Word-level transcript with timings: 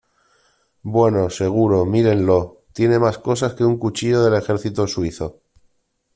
Bueno, 0.97 1.29
seguro, 1.29 1.85
mírenlo. 1.85 2.63
Tiene 2.73 2.97
más 2.97 3.19
cosas 3.19 3.53
que 3.53 3.63
un 3.63 3.77
cuchillo 3.77 4.23
del 4.23 4.33
ejército 4.41 4.87
suizo. 4.87 5.41